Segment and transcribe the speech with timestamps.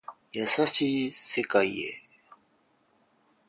[0.31, 2.01] 優しい世界へ